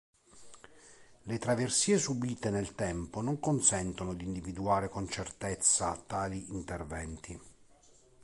Le 1.25 1.37
traversie 1.37 1.99
subite 1.99 2.49
nel 2.49 2.73
tempo 2.73 3.21
non 3.21 3.39
consentono 3.39 4.15
di 4.15 4.23
individuare 4.25 4.89
con 4.89 5.07
certezza 5.07 5.95
tali 5.95 6.49
interventi. 6.51 7.39